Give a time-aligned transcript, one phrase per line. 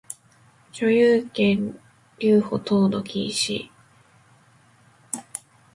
[0.03, 0.05] 所有
[1.27, 1.75] 権
[2.17, 3.69] 留保等の禁止